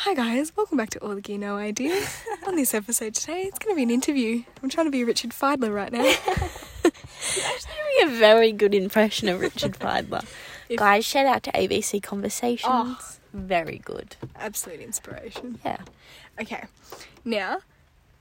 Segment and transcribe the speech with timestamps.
[0.00, 2.22] Hi guys, welcome back to All the Gear No Ideas.
[2.46, 4.42] On this episode today, it's going to be an interview.
[4.62, 6.04] I'm trying to be Richard Fidler right now.
[6.84, 6.92] actually
[8.02, 10.24] Doing a very good impression of Richard Fidler.
[10.68, 12.66] If- Guys, shout out to ABC Conversations.
[12.68, 12.98] Oh.
[13.32, 14.16] Very good.
[14.34, 15.60] Absolute inspiration.
[15.64, 15.78] Yeah.
[16.40, 16.64] Okay,
[17.24, 17.58] now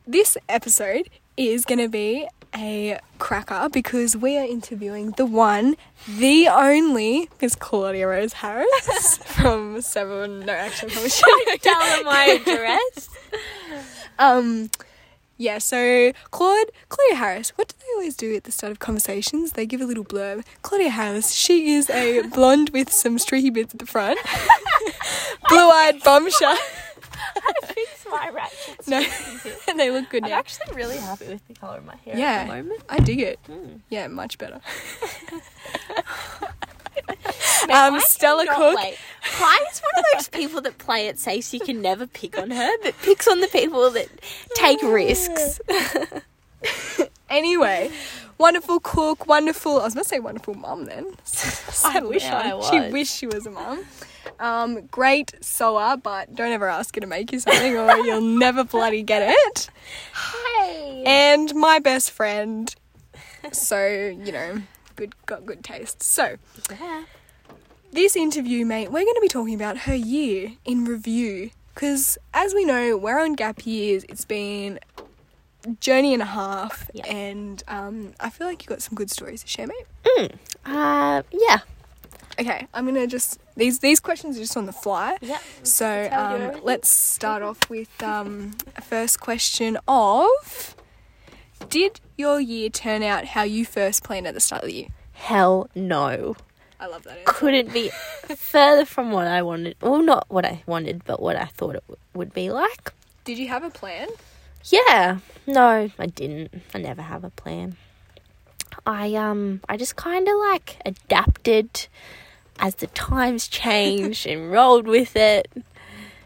[0.05, 5.76] this episode is going to be a cracker because we are interviewing the one,
[6.08, 10.42] the only Miss Claudia Rose Harris from Seven.
[10.46, 11.62] No, actually, probably shouldn't.
[11.62, 13.10] Tell them my address.
[14.18, 14.70] Um,
[15.38, 19.52] yeah, so Claude, Claudia Harris, what do they always do at the start of conversations?
[19.52, 20.46] They give a little blurb.
[20.62, 24.18] Claudia Harris, she is a blonde with some streaky bits at the front,
[25.50, 26.02] blue eyed
[27.36, 27.69] bombshell.
[27.75, 28.87] Fix my ratchets.
[28.87, 29.04] No,
[29.68, 30.28] and they look good now.
[30.28, 30.39] I'm now.
[30.39, 32.31] actually really happy with the colour of my hair Yeah.
[32.33, 32.81] at the moment.
[32.89, 33.39] I dig it.
[33.50, 33.81] Mm.
[33.89, 34.61] Yeah, much better.
[37.66, 38.75] Um, I Stella cannot Cook.
[38.78, 38.94] wait.
[38.94, 42.52] is one of those people that play it safe so you can never pick on
[42.52, 44.08] her, but picks on the people that
[44.56, 45.59] take risks.
[47.30, 47.90] Anyway,
[48.38, 49.80] wonderful cook, wonderful.
[49.81, 51.16] I was going to say wonderful mum then.
[51.23, 52.23] Settle wish.
[52.25, 52.94] I She was.
[52.94, 53.84] wished she was a mum.
[54.39, 58.64] Um, great sewer, but don't ever ask her to make you something or you'll never
[58.64, 59.69] bloody get it.
[60.58, 61.03] Hey.
[61.05, 62.73] And my best friend.
[63.52, 64.61] So, you know,
[64.95, 66.02] good got good taste.
[66.03, 66.38] So,
[66.72, 67.03] Yeah.
[67.91, 71.52] this interview, mate, we're going to be talking about her year in review.
[71.73, 74.03] Because as we know, we're on gap years.
[74.09, 74.80] It's been
[75.80, 77.06] journey and a half, Yeah.
[77.08, 80.31] and um, I feel like you got some good stories to share, mate.
[80.66, 81.59] Uh, yeah.
[82.39, 85.17] Okay, I'm gonna just these these questions are just on the fly.
[85.22, 85.39] Yeah.
[85.64, 90.75] So um, let's start off with um, a first question of
[91.69, 94.88] Did your year turn out how you first planned at the start of the year?
[95.13, 96.36] Hell no.
[96.78, 97.23] I love that answer.
[97.25, 97.89] couldn't be
[98.36, 99.78] further from what I wanted.
[99.81, 102.91] Well, not what I wanted, but what I thought it w- would be like.
[103.23, 104.09] Did you have a plan?
[104.66, 105.19] Yeah.
[105.47, 106.61] No, I didn't.
[106.73, 107.78] I never have a plan.
[108.85, 111.88] I um I just kind of like adapted
[112.60, 115.52] as the times changed and rolled with it.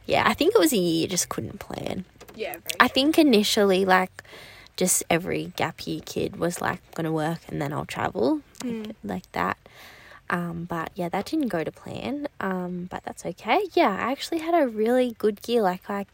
[0.06, 2.06] Yeah, I think it was a year just couldn't plan.
[2.36, 4.24] Yeah, very I think initially like
[4.78, 8.96] just every gap year kid was like I'm gonna work and then I'll travel like,
[9.04, 9.58] like that.
[10.30, 12.28] Um, but yeah, that didn't go to plan.
[12.40, 13.62] Um, but that's okay.
[13.74, 15.62] Yeah, I actually had a really good year.
[15.62, 16.06] Like I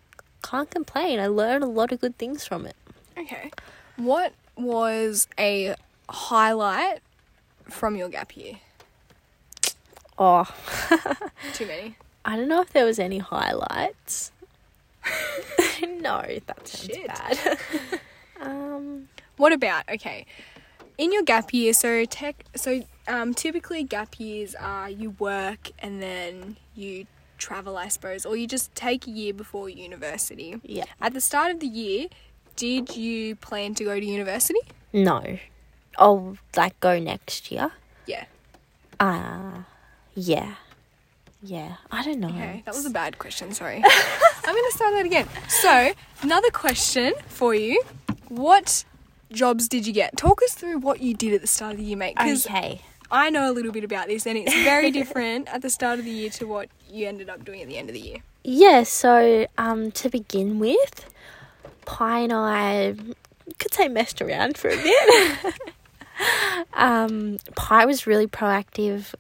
[0.42, 1.20] can't complain.
[1.20, 2.76] I learned a lot of good things from it.
[3.18, 3.52] Okay.
[3.98, 5.76] What was a
[6.10, 7.00] highlight
[7.70, 8.56] from your gap year?
[10.18, 10.46] Oh,
[11.54, 11.96] Too many.
[12.24, 14.32] I don't know if there was any highlights.
[15.82, 17.08] no, that sounds Shit.
[17.08, 17.60] bad.
[18.42, 20.26] um, What about okay?
[20.98, 26.02] In your gap year, so tech, so um, typically gap years are you work and
[26.02, 27.06] then you
[27.38, 30.56] travel, I suppose, or you just take a year before university.
[30.64, 30.86] yeah.
[31.02, 32.08] At the start of the year,
[32.56, 34.60] did you plan to go to university?
[34.94, 35.38] No.
[35.98, 37.72] I'll like go next year.
[38.08, 38.26] Yeah.
[39.00, 39.64] Uh
[40.16, 40.56] yeah.
[41.42, 41.76] Yeah.
[41.92, 42.30] I don't know.
[42.30, 43.54] Okay, that was a bad question.
[43.54, 43.76] Sorry.
[43.86, 45.28] I'm gonna start that again.
[45.48, 47.82] So another question for you:
[48.30, 48.84] What
[49.32, 50.18] jobs did you get?
[50.18, 52.18] Talk us through what you did at the start of the year, mate.
[52.20, 52.82] Okay.
[53.12, 56.06] I know a little bit about this, and it's very different at the start of
[56.06, 58.18] the year to what you ended up doing at the end of the year.
[58.44, 61.06] Yeah, so um to begin with,
[61.86, 62.96] Pi and I
[63.60, 65.54] could say messed around for a bit.
[66.74, 69.14] um Pi was really proactive,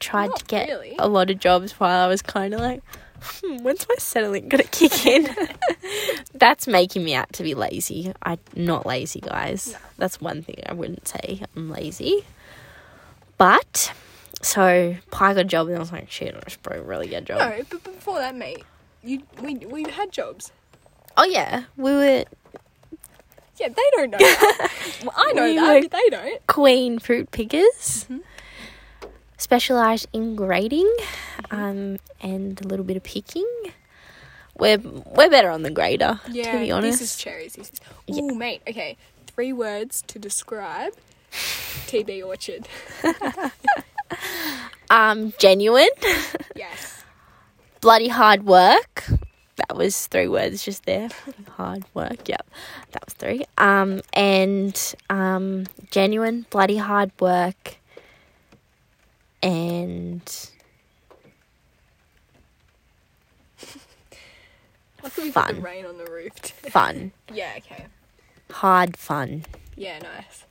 [0.00, 0.96] tried Not to get really.
[0.98, 2.82] a lot of jobs while I was kind of like,
[3.20, 5.28] hmm, when's my settling gonna kick in?
[6.34, 8.12] That's making me out to be lazy.
[8.22, 9.72] I'm not lazy, guys.
[9.72, 9.78] No.
[9.98, 12.24] That's one thing I wouldn't say I'm lazy.
[13.38, 13.92] But
[14.42, 17.22] so Pi got a job and I was like, shit, I should probably really get
[17.22, 17.38] a job.
[17.38, 18.64] No, but before that, mate,
[19.02, 20.52] you we we had jobs.
[21.16, 22.24] Oh yeah, we were
[23.58, 24.18] Yeah, they don't know.
[25.02, 26.46] well, I know We that, but they don't.
[26.46, 28.06] queen fruit pickers.
[28.10, 28.20] Mhm.
[29.38, 30.90] Specialised in grading,
[31.50, 33.46] um, and a little bit of picking.
[34.58, 37.00] We're we're better on the grader, Yeah, to be honest.
[37.00, 37.52] this is cherries.
[37.54, 37.80] This is.
[38.06, 38.22] Yeah.
[38.32, 38.62] Mate.
[38.66, 38.96] Okay,
[39.26, 40.94] three words to describe
[41.32, 42.66] TB orchard.
[44.90, 45.88] um, genuine,
[46.54, 47.04] Yes.
[47.82, 49.04] bloody hard work.
[49.56, 51.08] That was three words just there.
[51.56, 52.26] Hard work.
[52.28, 52.46] Yep,
[52.92, 53.44] that was three.
[53.58, 57.76] Um, and um, genuine, bloody hard work,
[59.46, 60.22] and
[65.04, 65.62] I thought we got the Fun.
[65.62, 66.32] rain on the roof.
[66.70, 67.12] fun.
[67.32, 67.54] yeah.
[67.58, 67.86] Okay.
[68.50, 69.44] Hard fun.
[69.76, 69.98] Yeah.
[70.00, 70.44] Nice.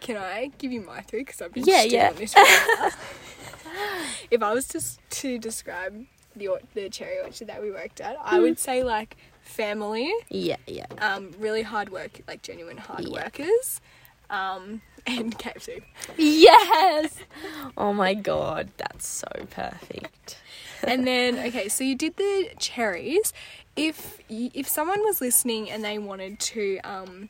[0.00, 1.20] Can I give you my three?
[1.20, 2.08] Because I've been Yeah, yeah.
[2.10, 2.34] on this.
[4.30, 4.80] if I was to
[5.20, 6.06] to describe
[6.36, 10.56] the or- the cherry orchard that we worked at, I would say like family, Yeah,
[10.66, 10.86] yeah.
[11.00, 13.24] um, really hard work, like genuine hard Yeah.
[13.24, 13.80] workers,
[14.30, 15.82] um, and KFC.
[16.16, 17.16] Yes.
[17.76, 20.38] Oh my god, that's so perfect.
[20.82, 23.32] and then okay, so you did the cherries.
[23.76, 27.28] If if someone was listening and they wanted to um,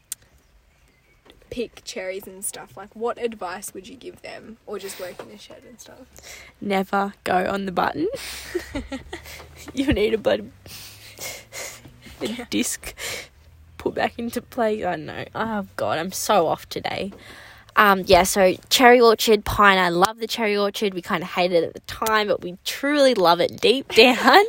[1.50, 5.28] pick cherries and stuff, like what advice would you give them, or just work in
[5.30, 6.06] the shed and stuff?
[6.60, 8.08] Never go on the button.
[9.74, 10.52] you need a button.
[12.22, 12.44] A Yeah.
[12.50, 12.94] disc
[13.80, 14.84] put back into play.
[14.84, 15.24] I don't know.
[15.34, 17.12] Oh god, I'm so off today.
[17.76, 19.78] Um, yeah, so cherry orchard, pine.
[19.78, 20.92] I love the cherry orchard.
[20.92, 24.44] We kind of hate it at the time, but we truly love it deep down.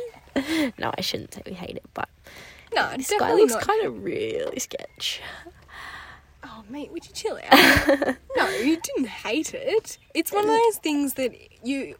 [0.78, 2.08] no, I shouldn't say we hate it, but
[2.74, 5.20] No, this guy looks kind of really sketch.
[6.44, 8.16] Oh, mate, would you chill out?
[8.36, 9.96] no, you didn't hate it.
[10.14, 11.32] It's one of those things that
[11.64, 11.94] you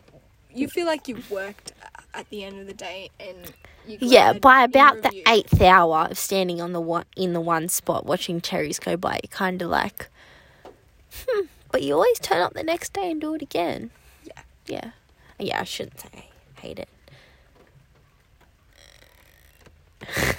[0.55, 1.73] you feel like you've worked
[2.13, 3.53] at the end of the day, and you
[3.87, 8.07] Yeah, by about the eighth hour of standing on the one in the one spot
[8.07, 10.09] watching cherries go by, you're kind of like,
[11.27, 11.47] hmm.
[11.71, 13.91] But you always turn up the next day and do it again.
[14.25, 14.43] Yeah.
[14.67, 14.91] Yeah,
[15.39, 15.61] yeah.
[15.61, 16.09] I shouldn't say
[16.57, 16.89] I hate it.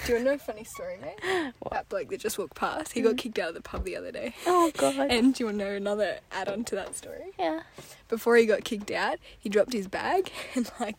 [0.06, 1.52] Do you want to know a funny story, mate?
[1.70, 4.12] That bloke that just walked past, he got kicked out of the pub the other
[4.12, 4.34] day.
[4.46, 4.96] Oh god.
[5.10, 7.32] And do you want to know another add on to that story?
[7.38, 7.62] yeah.
[8.08, 10.96] Before he got kicked out, he dropped his bag and like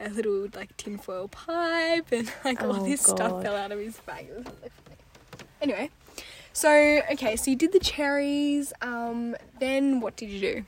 [0.00, 3.96] a little like tinfoil pipe and like all Oh, this stuff fell out of his
[4.00, 4.26] bag.
[4.28, 4.96] It was really funny.
[5.62, 5.90] Anyway,
[6.52, 6.70] so
[7.12, 8.72] okay, so you did the cherries.
[8.82, 10.64] Um, then what did you do?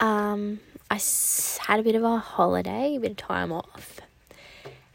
[0.00, 0.60] Um,
[0.90, 4.00] I s- had a bit of a holiday, a bit of time off,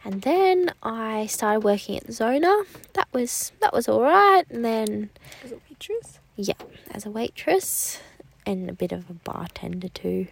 [0.05, 2.63] and then I started working at Zona.
[2.93, 5.09] That was that was all right, and then.
[5.43, 6.19] As a waitress.
[6.35, 6.53] Yeah,
[6.91, 7.99] as a waitress
[8.45, 10.27] and a bit of a bartender too.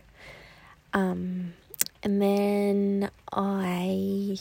[0.94, 1.54] Um,
[2.04, 4.38] and then I.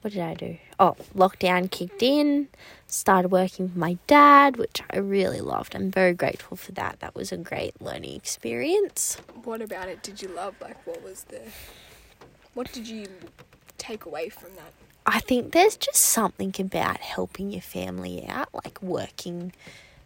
[0.00, 0.56] What did I do?
[0.80, 2.48] Oh, lockdown kicked in,
[2.86, 5.74] started working for my dad, which I really loved.
[5.74, 7.00] I'm very grateful for that.
[7.00, 9.18] That was a great learning experience.
[9.42, 10.54] What about it did you love?
[10.62, 11.42] Like, what was the.
[12.58, 13.06] What did you
[13.78, 14.72] take away from that?
[15.06, 19.52] I think there's just something about helping your family out, like working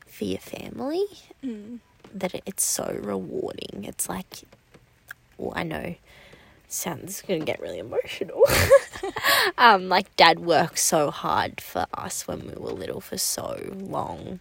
[0.06, 1.06] for your family.
[1.43, 1.78] Mm.
[2.12, 3.84] that it's so rewarding.
[3.84, 4.43] It's like,
[5.38, 5.94] well, I know,
[6.69, 8.43] sounds gonna get really emotional.
[9.56, 14.40] um, like dad worked so hard for us when we were little for so long,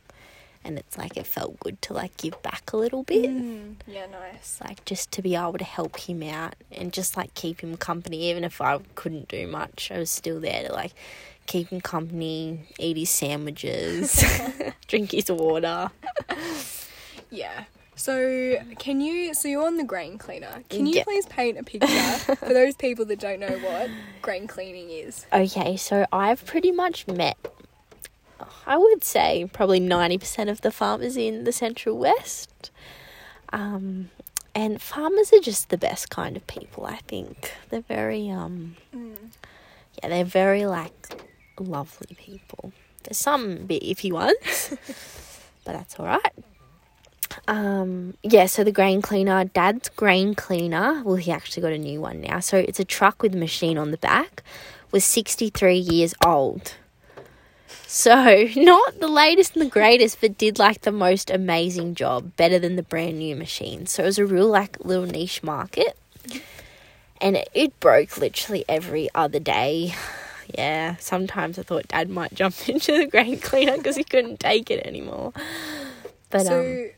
[0.64, 3.30] and it's like it felt good to like give back a little bit.
[3.30, 3.76] Mm.
[3.88, 4.60] Yeah, nice.
[4.64, 8.30] Like just to be able to help him out and just like keep him company,
[8.30, 10.94] even if I couldn't do much, I was still there to like
[11.48, 14.24] keep him company, eat his sandwiches,
[14.88, 15.90] drink his water.
[17.30, 17.66] Yeah.
[17.96, 19.34] So, can you?
[19.36, 20.64] So you're on the grain cleaner.
[20.70, 21.04] Can you Yeah.
[21.04, 21.88] please paint a picture
[22.36, 23.90] for those people that don't know what
[24.24, 25.26] grain cleaning is?
[25.32, 27.38] Okay, so I've pretty much met,
[28.66, 32.72] I would say, probably 90% of the farmers in the Central West.
[33.52, 34.10] Um,
[34.54, 37.54] and farmers are just the best kind of people, I think.
[37.70, 41.22] They're very, um, yeah, they're very, like,
[41.60, 42.74] lovely people.
[43.04, 44.70] There's some bit iffy ones,
[45.66, 46.34] but that's all right.
[47.48, 52.02] Um, yeah, so the grain cleaner, Dad's grain cleaner, well, he actually got a new
[52.02, 52.40] one now.
[52.40, 54.44] So it's a truck with a machine on the back,
[54.92, 56.76] was 63 years old.
[57.92, 62.58] So, not the latest and the greatest, but did like the most amazing job, better
[62.58, 63.86] than the brand new machine.
[63.86, 65.98] So, it was a real like little niche market.
[67.20, 69.94] And it, it broke literally every other day.
[70.54, 74.70] Yeah, sometimes I thought dad might jump into the grain cleaner because he couldn't take
[74.70, 75.32] it anymore.
[76.30, 76.90] But um, so,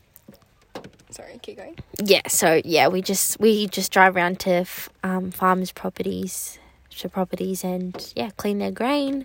[1.10, 1.76] sorry, keep going.
[2.02, 6.58] yeah, so yeah, we just we just drive around to f- um, farmers' properties,
[6.98, 9.24] to properties, and yeah, clean their grain,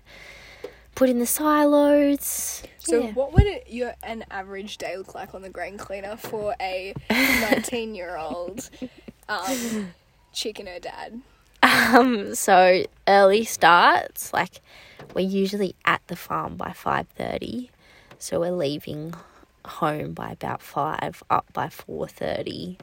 [0.95, 2.63] put in the silos.
[2.79, 3.11] So, yeah.
[3.13, 6.93] what would it, your an average day look like on the grain cleaner for a
[7.09, 8.69] 19 year old
[9.29, 9.93] um,
[10.33, 11.21] chick and her dad?
[11.61, 14.61] Um, so early starts, like
[15.13, 17.69] we're usually at the farm by five thirty,
[18.17, 19.13] so we're leaving
[19.65, 22.77] home by about five, up by four thirty.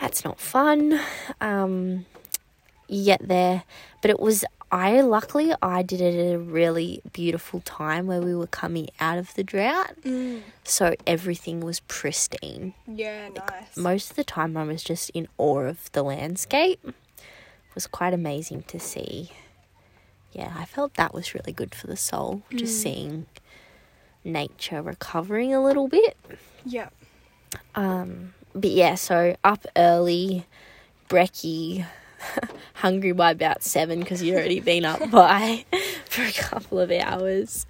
[0.00, 1.00] That's not fun.
[1.40, 2.04] Um,
[2.88, 3.64] you get there,
[4.02, 4.44] but it was
[4.78, 9.16] I luckily I did it at a really beautiful time where we were coming out
[9.16, 9.94] of the drought,
[10.64, 13.74] so everything was pristine Yeah, nice.
[13.76, 16.80] most of the time I was just in awe of the landscape.
[16.84, 19.30] It was quite amazing to see.
[20.32, 23.24] Yeah, I felt that was really good for the soul, just seeing
[24.24, 26.16] nature recovering a little bit.
[26.66, 26.90] yeah.
[27.74, 30.44] Um, but yeah, so up early,
[31.08, 31.86] brekkie,
[32.74, 35.64] hungry by about seven because you'd already been up by
[36.06, 37.66] for a couple of hours.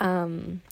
[0.00, 0.62] Um,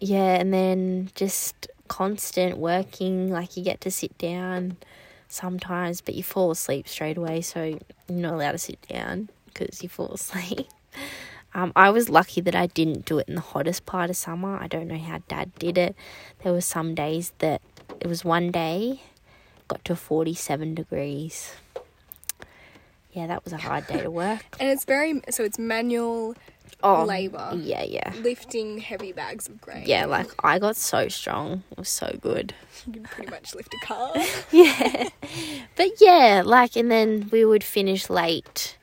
[0.00, 3.30] yeah, and then just constant working.
[3.30, 4.76] Like you get to sit down
[5.28, 9.82] sometimes, but you fall asleep straight away, so you're not allowed to sit down because
[9.82, 10.68] you fall asleep.
[11.56, 14.58] Um, I was lucky that I didn't do it in the hottest part of summer.
[14.60, 15.94] I don't know how Dad did it.
[16.42, 17.62] There were some days that
[18.00, 19.02] it was one day
[19.68, 21.54] got to forty seven degrees.
[23.14, 24.44] Yeah, that was a hard day to work.
[24.60, 26.34] And it's very so it's manual
[26.82, 29.84] Oh, labor, yeah, yeah, lifting heavy bags of grain.
[29.86, 30.04] yeah.
[30.04, 31.62] Like I got so strong.
[31.70, 32.52] It was so good.
[32.86, 34.12] you can pretty much lift a car.
[34.50, 35.08] yeah.
[35.76, 38.76] But yeah, like, and then we would finish late.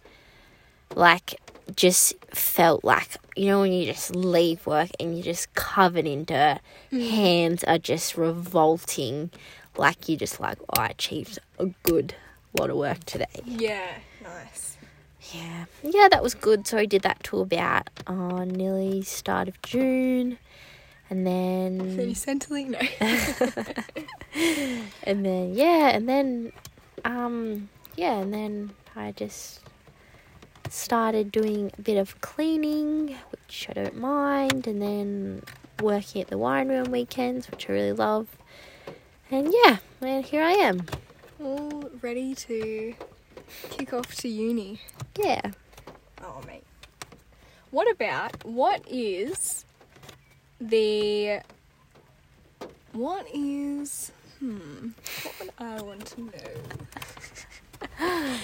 [0.95, 1.35] Like,
[1.75, 6.23] just felt like, you know, when you just leave work and you're just covered in
[6.25, 6.59] dirt,
[6.91, 7.09] mm.
[7.09, 9.29] hands are just revolting.
[9.77, 12.15] Like, you're just like, oh, I achieved a good
[12.57, 13.25] lot of work today.
[13.45, 13.87] yeah,
[14.31, 14.77] nice.
[15.33, 15.65] Yeah.
[15.83, 16.67] Yeah, that was good.
[16.67, 20.37] So I did that till about uh, nearly start of June.
[21.09, 21.95] And then.
[21.95, 22.79] Pretty centrally, no.
[25.03, 26.53] and then yeah, and then
[27.03, 29.59] um yeah, and then I just
[30.69, 35.43] started doing a bit of cleaning, which I don't mind, and then
[35.81, 38.27] working at the wine room weekends, which I really love.
[39.29, 40.85] And yeah, and here I am.
[41.43, 42.93] All ready to
[43.69, 44.79] kick off to uni.
[45.17, 45.41] Yeah.
[46.23, 46.63] Oh, mate.
[47.71, 49.65] What about what is
[50.59, 51.39] the
[52.91, 54.89] what is hmm
[55.23, 56.31] what would I want to know?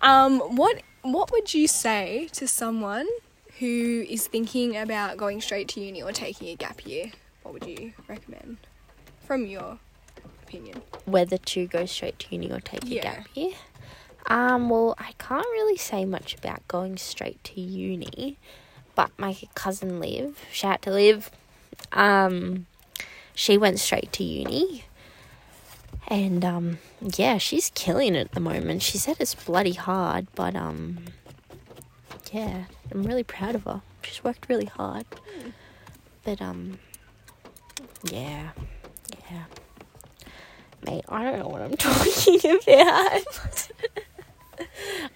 [0.00, 3.06] um, what what would you say to someone
[3.58, 7.12] who is thinking about going straight to uni or taking a gap year?
[7.42, 8.58] What would you recommend
[9.26, 9.78] from your
[10.42, 10.82] opinion?
[11.04, 13.00] Whether to go straight to uni or take Yeah.
[13.00, 13.52] a gap year.
[14.26, 18.38] Um, well, I can't really say much about going straight to uni,
[18.94, 21.30] but my cousin Liv, shout out to Liv,
[21.92, 22.66] um,
[23.34, 24.84] she went straight to uni.
[26.08, 26.78] And um,
[27.16, 28.82] yeah, she's killing it at the moment.
[28.82, 31.04] She said it's bloody hard, but um,
[32.32, 33.82] yeah, I'm really proud of her.
[34.02, 35.06] She's worked really hard.
[36.24, 36.78] But um,
[38.10, 38.50] yeah,
[39.30, 39.44] yeah.
[40.84, 43.68] Mate, I don't know what I'm talking about.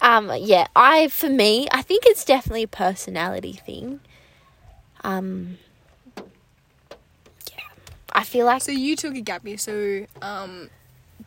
[0.05, 3.99] um, yeah, I for me, I think it's definitely a personality thing.
[5.03, 5.57] Um,
[7.51, 7.63] yeah,
[8.13, 9.57] I feel like So you took a gap year.
[9.57, 10.69] So um,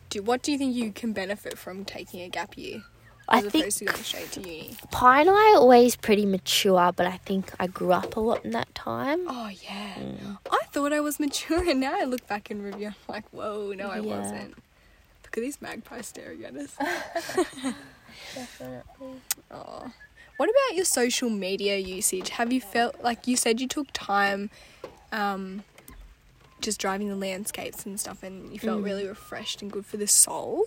[0.09, 2.83] do what do you think you can benefit from taking a gap year
[3.27, 4.77] I as think opposed to going straight to uni?
[4.91, 8.45] Pi and I are always pretty mature, but I think I grew up a lot
[8.45, 9.19] in that time.
[9.27, 9.95] Oh yeah.
[9.97, 10.37] Mm.
[10.49, 12.87] I thought I was mature, and now I look back and review.
[12.87, 14.17] I'm like, whoa, no, I Yeah.
[14.21, 14.55] wasn't.
[15.23, 16.75] Look at these magpies staring at us.
[19.51, 19.91] Oh.
[20.37, 22.29] What about your social media usage?
[22.29, 24.49] Have you felt like you said you took time,
[25.11, 25.63] um,
[26.61, 28.85] just driving the landscapes and stuff, and you felt Mm.
[28.85, 30.65] really refreshed and good for the soul?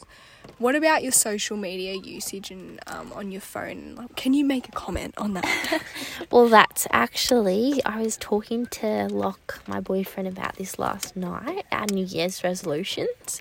[0.58, 3.94] What about your social media usage and um, on your phone?
[3.96, 5.82] Like, can you make a comment on that?
[6.30, 11.86] Well, that's actually, I was talking to Locke, my boyfriend, about this last night, our
[11.86, 13.40] New Year's resolutions.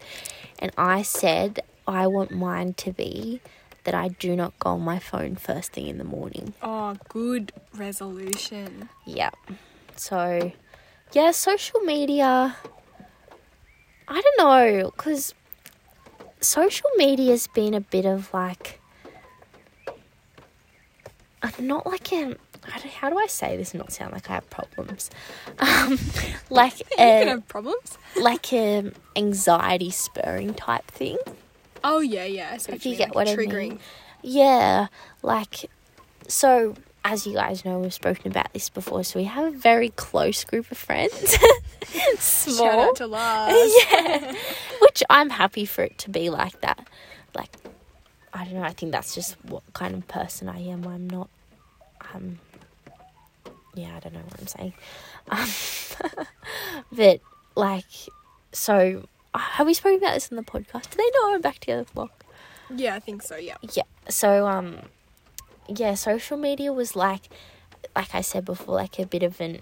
[0.59, 3.39] And I said, I want mine to be
[3.83, 6.53] that I do not go on my phone first thing in the morning.
[6.61, 8.89] oh, good resolution.
[9.05, 9.31] Yeah.
[9.95, 10.51] So,
[11.13, 12.55] yeah, social media.
[14.07, 15.33] I don't know, because
[16.41, 18.79] social media's been a bit of like.
[21.59, 22.35] Not like a.
[22.63, 25.09] How do I say this and not sound like I have problems?
[25.59, 25.97] Um,
[26.49, 27.97] like You can have problems.
[28.19, 31.17] like a anxiety spurring type thing.
[31.83, 32.57] Oh yeah, yeah.
[32.57, 33.79] See If you mean, get like what I mean.
[34.21, 34.87] Yeah,
[35.23, 35.69] like
[36.27, 39.89] so as you guys know, we've spoken about this before, so we have a very
[39.89, 41.35] close group of friends.
[42.19, 42.57] Small.
[42.57, 43.73] Shout out to Lars.
[43.91, 44.33] yeah.
[44.81, 46.87] Which I'm happy for it to be like that.
[47.35, 47.55] Like
[48.33, 50.85] I don't know, I think that's just what kind of person I am.
[50.85, 51.29] I'm not
[52.13, 52.39] um
[53.73, 54.73] yeah, I don't know what I'm saying.
[55.29, 55.47] Um,
[56.91, 57.19] but
[57.55, 57.85] like
[58.51, 60.89] so have we spoken about this in the podcast?
[60.91, 62.09] Do they know I'm back together vlog?
[62.75, 63.35] Yeah, I think so.
[63.35, 63.55] Yeah.
[63.73, 64.77] yeah so um
[65.67, 67.29] yeah social media was like
[67.95, 69.59] like i said before like a bit of an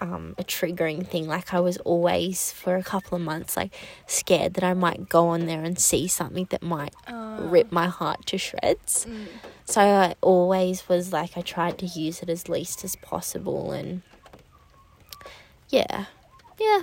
[0.00, 3.72] um a triggering thing like i was always for a couple of months like
[4.06, 7.86] scared that i might go on there and see something that might Uh, rip my
[7.86, 9.26] heart to shreds mm.
[9.64, 14.02] so i always was like i tried to use it as least as possible and
[15.68, 16.06] yeah
[16.58, 16.82] yeah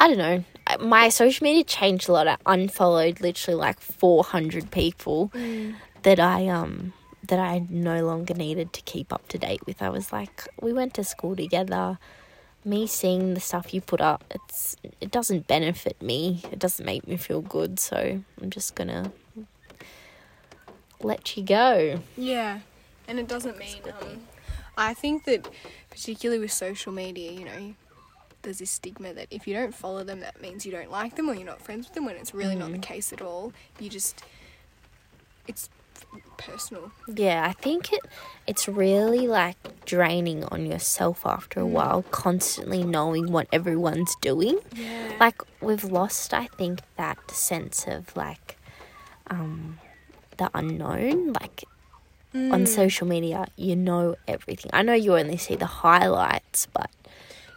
[0.00, 0.44] i don't know
[0.80, 2.28] my social media changed a lot.
[2.28, 5.30] I unfollowed literally like 400 people
[6.02, 6.92] that I um
[7.28, 9.82] that I no longer needed to keep up to date with.
[9.82, 11.98] I was like, we went to school together.
[12.64, 16.42] Me seeing the stuff you put up, it's it doesn't benefit me.
[16.50, 17.78] It doesn't make me feel good.
[17.78, 19.12] So I'm just gonna
[21.00, 22.00] let you go.
[22.16, 22.60] Yeah,
[23.06, 23.82] and it doesn't mean.
[24.00, 24.20] Um,
[24.76, 25.48] I think that
[25.90, 27.74] particularly with social media, you know,
[28.46, 31.28] there's this stigma that if you don't follow them, that means you don't like them
[31.28, 32.06] or you're not friends with them.
[32.06, 32.80] When it's really not the mm-hmm.
[32.80, 33.52] case at all.
[33.78, 34.22] You just,
[35.46, 35.68] it's
[36.38, 36.92] personal.
[37.12, 38.00] Yeah, I think it
[38.46, 41.70] it's really like draining on yourself after a mm.
[41.70, 44.60] while, constantly knowing what everyone's doing.
[44.74, 45.12] Yeah.
[45.18, 48.58] Like we've lost, I think, that sense of like
[49.26, 49.80] um
[50.36, 51.32] the unknown.
[51.32, 51.64] Like
[52.32, 52.68] on mm.
[52.68, 54.70] social media, you know everything.
[54.72, 56.90] I know you only see the highlights, but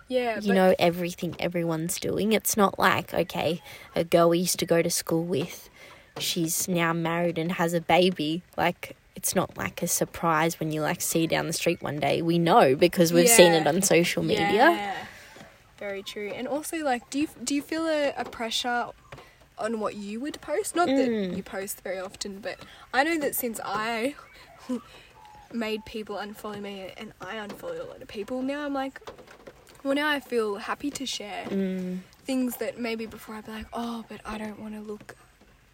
[0.10, 0.40] yeah.
[0.42, 2.34] you know everything everyone's doing.
[2.34, 3.62] It's not like, okay,
[3.96, 5.70] a girl we used to go to school with,
[6.18, 8.44] she's now married and has a baby.
[8.58, 12.22] Like, it's not like a surprise when you like see down the street one day.
[12.22, 14.52] We know because we've seen it on social media.
[14.52, 14.96] Yeah.
[15.78, 16.32] Very true.
[16.36, 18.88] And also, like, do you do you feel a, a pressure
[19.58, 20.76] on what you would post?
[20.76, 21.36] Not that mm.
[21.36, 22.58] you post very often, but
[22.94, 24.16] I know that since I
[25.54, 29.00] made people unfollow me and I unfollowed a lot of people, now I'm like,
[29.84, 33.68] well, now I feel happy to share Mm, things that maybe before I'd be like,
[33.74, 35.16] oh, but I don't want to look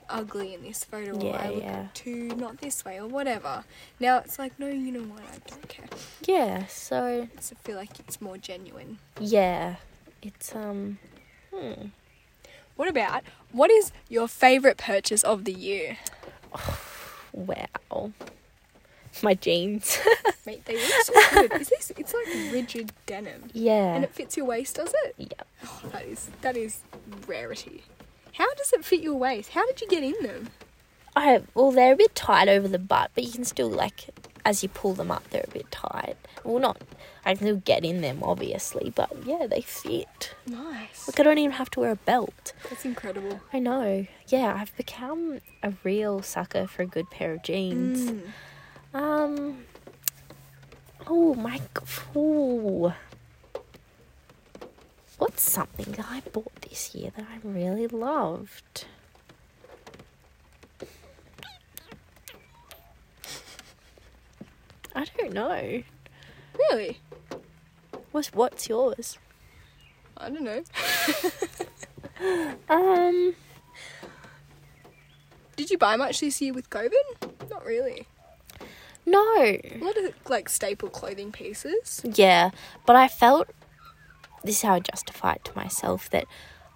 [0.08, 1.88] ugly in this photo or I look yeah.
[1.96, 3.64] too not this way or whatever.
[4.00, 5.22] Now it's like, no, you know what?
[5.22, 5.86] I don't care.
[6.28, 9.00] yeah, so It's, I feel like it's more genuine.
[9.20, 9.78] yeah,
[10.22, 11.00] it's um,
[11.54, 11.88] hmm.
[12.76, 15.98] What about what is your favorite purchase of the year?
[17.34, 18.12] wow,
[19.24, 20.00] my jeans.
[20.46, 21.54] Mate, they look so good.
[21.62, 21.92] Is this?
[21.98, 25.16] It's like rigid denim, yeah, and it fits your waist, does it?
[25.18, 25.44] yeah.
[25.64, 26.82] Oh, that is that is
[27.28, 27.84] rarity.
[28.34, 29.52] How does it fit your waist?
[29.52, 30.50] How did you get in them?
[31.16, 34.10] I well, they're a bit tight over the butt, but you can still like
[34.44, 36.18] as you pull them up, they're a bit tight.
[36.44, 36.78] Well, not
[37.26, 40.36] I can still get in them, obviously, but yeah, they fit.
[40.46, 41.08] Nice.
[41.08, 42.54] Look, I don't even have to wear a belt.
[42.70, 43.42] That's incredible.
[43.51, 44.06] I know.
[44.28, 48.12] Yeah, I've become a real sucker for a good pair of jeans.
[48.12, 48.22] Mm.
[48.96, 49.66] Um.
[51.05, 51.60] Oh my.
[52.16, 52.94] Ooh.
[55.18, 58.86] What's something that I bought this year that I really loved?
[64.96, 65.84] I don't know.
[66.58, 67.01] Really?
[68.14, 69.18] What's what's yours?
[70.16, 70.64] I don't know.
[72.70, 73.36] Um.
[75.58, 77.50] Did you buy much this year with COVID?
[77.50, 78.08] Not really.
[79.05, 79.35] No.
[79.37, 82.01] A lot of like staple clothing pieces.
[82.03, 82.51] Yeah,
[82.85, 83.50] but I felt
[84.44, 86.25] this is how I justify it to myself that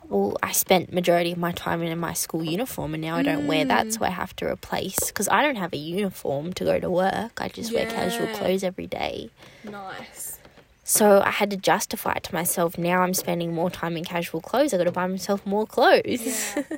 [0.09, 3.45] well, I spent majority of my time in my school uniform and now I don't
[3.45, 6.79] wear that, so I have to replace because I don't have a uniform to go
[6.79, 7.39] to work.
[7.39, 9.29] I just wear casual clothes every day.
[9.63, 10.39] Nice.
[10.83, 12.75] So I had to justify it to myself.
[12.75, 14.73] Now I'm spending more time in casual clothes.
[14.73, 16.55] I got to buy myself more clothes.
[16.55, 16.63] Yeah.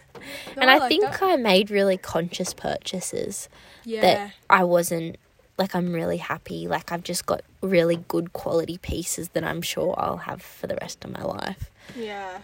[0.55, 1.23] No, and I, like think that.
[1.23, 3.49] I made really conscious purchases
[3.83, 4.01] yeah.
[4.01, 5.15] that I wasn't
[5.61, 6.67] like I'm really happy.
[6.67, 10.75] Like I've just got really good quality pieces that I'm sure I'll have for the
[10.81, 11.69] rest of my life.
[11.95, 12.39] Yeah.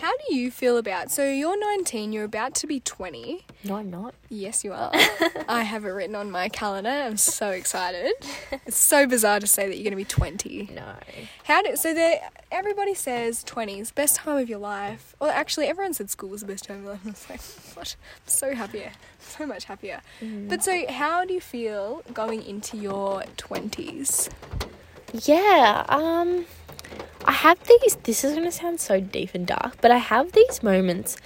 [0.00, 1.10] How do you feel about?
[1.10, 2.12] So you're 19.
[2.12, 3.44] You're about to be 20.
[3.64, 4.14] No, I'm not.
[4.28, 4.92] Yes, you are.
[5.48, 6.90] I have it written on my calendar.
[6.90, 8.12] I'm so excited.
[8.66, 10.70] It's so bizarre to say that you're going to be 20.
[10.74, 10.94] No.
[11.44, 11.94] How do so?
[11.94, 12.20] There,
[12.52, 15.16] everybody says 20s best time of your life.
[15.20, 17.00] Well, actually, everyone said school was the best time of your life.
[17.06, 17.96] I was like, what?
[17.98, 20.00] I'm so happier, so much happier.
[20.22, 24.30] But so, how do you feel going into your 20s?
[25.12, 26.44] Yeah, um
[27.24, 30.62] I have these this is gonna sound so deep and dark, but I have these
[30.62, 31.16] moments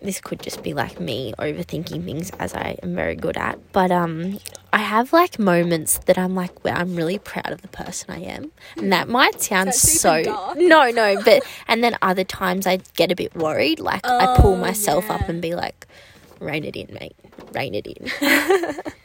[0.00, 3.58] this could just be like me overthinking things as I am very good at.
[3.72, 4.38] But um
[4.72, 8.18] I have like moments that I'm like where I'm really proud of the person I
[8.20, 8.50] am.
[8.76, 10.54] And that might sound that so?
[10.56, 13.78] No, no, but and then other times I get a bit worried.
[13.80, 15.86] Like I pull Oh, myself up and be like,
[16.40, 17.14] rein it in, mate.
[17.52, 18.10] Rein it in.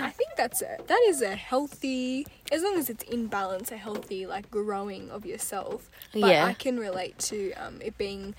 [0.00, 0.86] I think that's it.
[0.86, 5.24] that is a healthy, as long as it's in balance, a healthy like growing of
[5.26, 5.90] yourself.
[6.12, 6.44] But Yeah.
[6.46, 8.34] I can relate to um, it being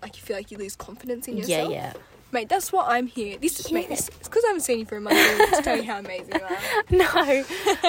[0.00, 1.70] like you feel like you lose confidence in yourself.
[1.70, 1.92] yeah.
[1.94, 2.00] yeah.
[2.32, 3.36] Mate, that's what I'm here.
[3.36, 5.76] This is mate, this it's because I haven't seen you for a month to tell
[5.76, 6.58] you how amazing you are.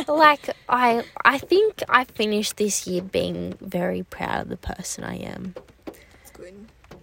[0.08, 5.06] no like i i think i finished this year being very proud of the person
[5.06, 5.56] i am.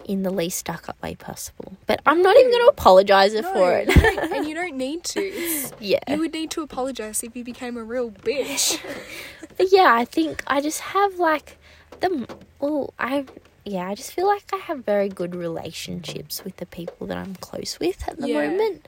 [0.05, 3.41] In the least stuck up way possible but i'm not even going to apologize No,
[3.43, 5.19] for it you and you don't need to.
[5.21, 8.79] It's, yeah you would need to apologize if you became a real bitch.
[9.57, 11.57] but yeah i think i just have like
[11.99, 12.27] the
[12.59, 13.25] well i
[13.63, 17.35] yeah, I just feel like I have very good relationships with the people that I'm
[17.35, 18.47] close with at the Yeah.
[18.49, 18.87] moment.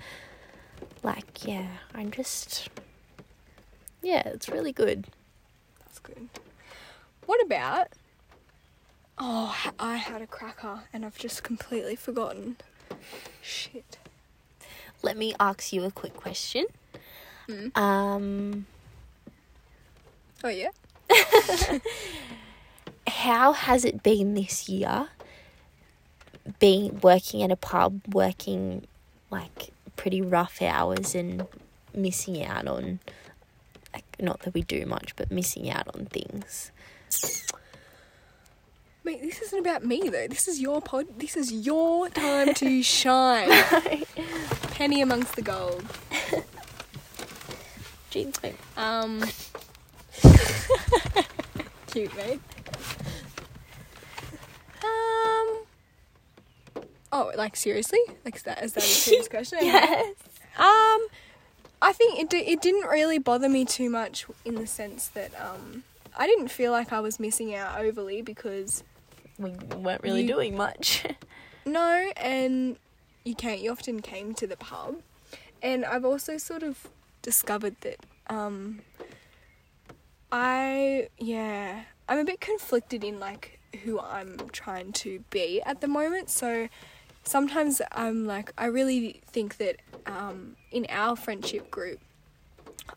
[1.04, 2.70] Like, yeah, I'm just,
[4.02, 5.06] yeah, it's really good.
[5.80, 6.28] That's good.
[7.28, 7.90] What about?
[9.18, 12.58] Oh, I had a cracker and I've just completely forgotten.
[13.42, 13.98] Shit.
[15.02, 16.66] Let me ask you a quick question.
[17.48, 17.78] Mm.
[17.78, 18.66] Um,
[20.44, 20.72] Oh yeah.
[23.08, 25.08] how has it been this year?
[26.60, 28.86] Being working at a pub, working
[29.32, 31.48] like pretty rough hours and
[31.96, 33.00] missing out on,
[33.94, 36.72] like, not that we do much, but missing out on things.
[39.06, 40.28] Mate, this isn't about me though.
[40.28, 41.08] This is your pod.
[41.18, 43.50] This is your time to shine.
[44.72, 45.84] Penny amongst the gold.
[48.10, 48.56] Jeans, mate.
[48.78, 49.24] Um.
[51.88, 52.40] cute, mate.
[54.84, 55.64] Um.
[57.12, 58.00] Oh, like seriously?
[58.24, 59.60] Like is that is that a serious question?
[59.62, 60.16] Yes.
[60.58, 61.08] Um,
[61.82, 65.32] I think it di- it didn't really bother me too much in the sense that
[65.42, 65.84] um
[66.16, 68.84] I didn't feel like I was missing out overly because
[69.40, 71.06] We weren't really You- doing much.
[71.66, 72.78] no, and
[73.24, 73.60] you can't.
[73.62, 74.98] You often came to the pub,
[75.62, 76.88] and I've also sort of
[77.22, 77.98] discovered that
[78.30, 78.82] um
[80.32, 85.88] I yeah I'm a bit conflicted in like who I'm trying to be at the
[85.88, 86.30] moment.
[86.30, 86.68] So
[87.24, 92.00] sometimes I'm like I really think that um in our friendship group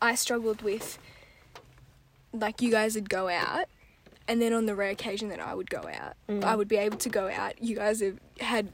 [0.02, 0.98] I struggled with
[2.32, 3.66] like you guys would go out
[4.28, 6.42] and then on the rare occasion that I would go out, Mm.
[6.44, 7.62] I would be able to go out.
[7.62, 8.68] You guys have had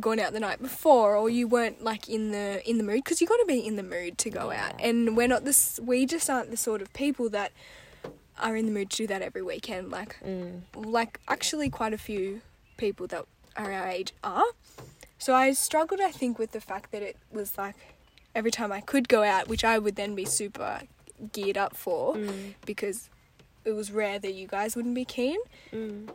[0.00, 3.20] gone out the night before, or you weren't like in the in the mood because
[3.20, 4.74] you got to be in the mood to go out.
[4.80, 5.78] And we're not this.
[5.82, 7.52] We just aren't the sort of people that
[8.38, 9.90] are in the mood to do that every weekend.
[9.90, 10.62] Like Mm.
[10.74, 12.40] like actually quite a few
[12.76, 13.24] people that
[13.56, 14.44] are our age are.
[15.18, 17.76] So I struggled, I think, with the fact that it was like
[18.34, 20.82] every time I could go out, which I would then be super
[21.32, 22.54] geared up for Mm.
[22.66, 23.08] because
[23.64, 25.38] it was rare that you guys wouldn't be keen.
[25.72, 26.10] Mm.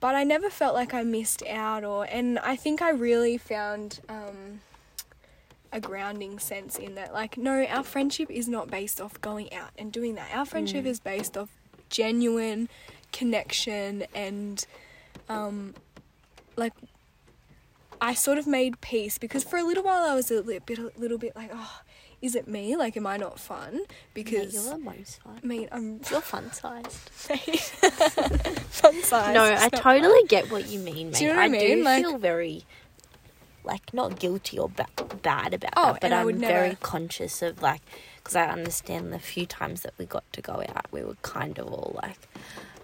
[0.00, 4.00] But I never felt like I missed out, or and I think I really found
[4.08, 4.60] um,
[5.72, 7.12] a grounding sense in that.
[7.12, 10.28] Like, no, our friendship is not based off going out and doing that.
[10.34, 10.88] Our friendship Mm.
[10.88, 11.50] is based off
[11.90, 12.68] genuine
[13.12, 14.64] connection and
[15.28, 15.74] um,
[16.56, 16.72] like
[18.00, 20.78] I sort of made peace because for a little while I was a little bit,
[20.78, 21.80] a little bit like, oh,
[22.22, 22.76] is it me?
[22.76, 23.80] Like, am I not fun?
[24.14, 25.40] Because yeah, you're the most fun.
[25.42, 27.10] I mean, I'm You're fun sized.
[28.70, 29.34] fun size.
[29.34, 31.18] No, I totally get what you mean, mate.
[31.18, 31.78] Do you know what I mean?
[31.78, 32.64] do Like- feel very,
[33.64, 34.86] like, not guilty or ba-
[35.22, 37.80] bad about Oh, it, but I'm very never- conscious of, like,
[38.16, 41.58] because I understand the few times that we got to go out, we were kind
[41.58, 42.18] of all, like,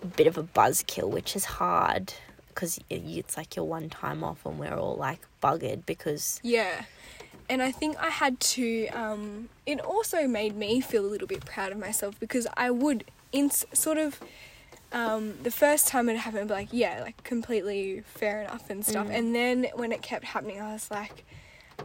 [0.03, 2.15] a bit of a buzzkill, which is hard
[2.49, 6.85] because it's like your one time off and we're all, like, buggered because, Yeah.
[7.49, 11.45] And I think I had to, um, it also made me feel a little bit
[11.45, 14.21] proud of myself because I would, in sort of,
[14.93, 19.07] um, the first time it happened, be like, yeah, like completely fair enough and stuff.
[19.09, 19.19] Mm.
[19.19, 21.25] And then when it kept happening, I was like,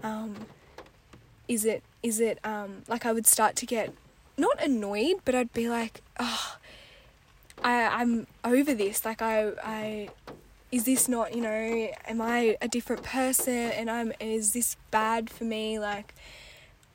[0.04, 0.36] um,
[1.48, 3.94] is it, is it, um, like I would start to get
[4.38, 6.58] not annoyed, but I'd be like, oh,
[7.64, 9.06] I, I'm over this.
[9.06, 10.10] Like I, I,
[10.72, 15.30] is this not, you know, am I a different person and I'm, is this bad
[15.30, 15.80] for me?
[15.80, 16.16] Like,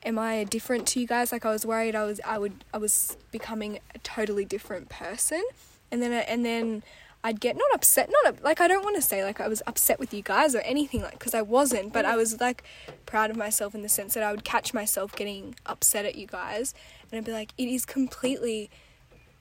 [0.03, 1.31] am I different to you guys?
[1.31, 5.43] Like I was worried I was, I would, I was becoming a totally different person.
[5.91, 6.83] And then, and then
[7.23, 9.99] I'd get not upset, not like I don't want to say like I was upset
[9.99, 12.63] with you guys or anything like because I wasn't, but I was like
[13.05, 16.27] proud of myself in the sense that I would catch myself getting upset at you
[16.27, 16.73] guys,
[17.11, 18.69] and I'd be like, it is completely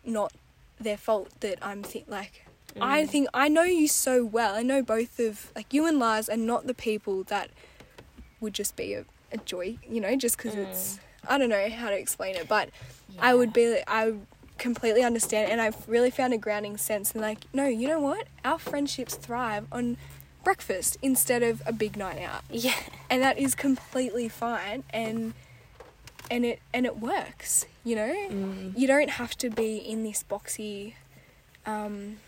[0.05, 0.33] not
[0.81, 2.46] their fault that I'm th- like.
[2.81, 4.55] I think I know you so well.
[4.55, 7.51] I know both of like you and Lars are not the people that
[8.41, 11.91] would just be a, a joy, you know, just because it's I don't know how
[11.91, 12.71] to explain it, but
[13.19, 14.15] I would be I
[14.59, 18.27] completely understand and I've really found a grounding sense and like no, you know what?
[18.45, 19.97] Our friendships thrive on
[20.45, 22.43] breakfast instead of a big night out.
[22.51, 22.75] yeah.
[23.11, 25.35] And that is completely fine and
[26.31, 28.15] and it and it works, you know?
[28.31, 28.77] Mm.
[28.77, 30.95] You don't have to be in this boxy
[31.65, 32.19] um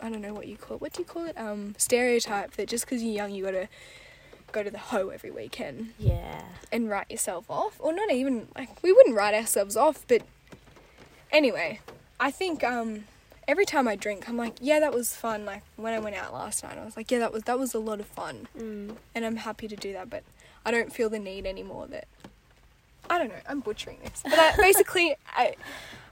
[0.00, 0.80] I don't know what you call it.
[0.80, 1.36] What do you call it?
[1.38, 3.68] Um stereotype that just because you're young you got to
[4.50, 6.42] go to the hoe every weekend Yeah.
[6.70, 10.20] and write yourself off or not even like we wouldn't write ourselves off but
[11.30, 11.80] anyway
[12.20, 13.04] i think um
[13.48, 16.34] every time i drink i'm like yeah that was fun like when i went out
[16.34, 18.96] last night i was like yeah that was that was a lot of fun Mm.
[19.14, 20.22] and i'm happy to do that but
[20.66, 22.06] i don't feel the need anymore that
[23.08, 25.54] i don't know i'm butchering this but I, basically i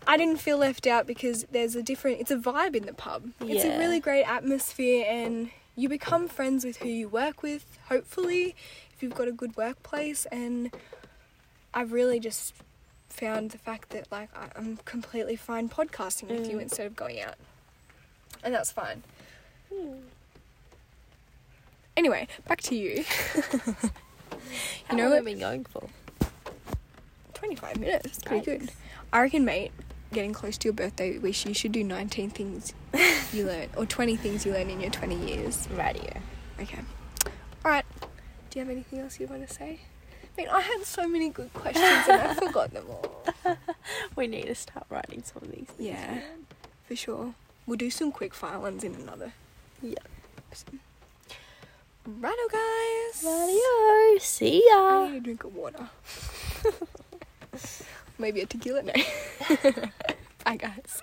[0.07, 2.21] I didn't feel left out because there's a different.
[2.21, 3.31] It's a vibe in the pub.
[3.41, 7.65] It's a really great atmosphere, and you become friends with who you work with.
[7.89, 8.55] Hopefully,
[8.95, 10.73] if you've got a good workplace, and
[11.75, 12.55] I've really just
[13.09, 16.63] found the fact that like I'm completely fine podcasting with you Mm.
[16.63, 17.35] instead of going out,
[18.43, 19.03] and that's fine.
[21.97, 23.05] Anyway, back to you.
[24.89, 25.89] How know long what- have we been going for?
[27.35, 28.07] 25 minutes.
[28.07, 28.71] It's pretty good.
[29.13, 29.73] I reckon, mate,
[30.13, 32.73] getting close to your birthday wish, you should do 19 things
[33.33, 35.69] you learn, or 20 things you learn in your 20 years.
[35.73, 36.13] Radio.
[36.61, 36.81] Okay.
[37.65, 37.85] Alright.
[38.51, 39.81] Do you have anything else you want to say?
[40.23, 43.25] I mean, I had so many good questions and I forgot them all.
[44.17, 45.67] We need to start writing some of these.
[45.69, 46.21] things Yeah.
[46.87, 47.35] For sure.
[47.67, 49.33] We'll do some quick fire ones in another.
[49.83, 49.95] Yeah.
[52.07, 53.23] Righto, guys.
[53.25, 54.19] Radio.
[54.19, 55.09] See I ya.
[55.09, 55.89] need a drink of water.
[58.21, 58.83] Maybe a tequila.
[58.83, 59.07] night.
[60.45, 61.03] Bye, guys.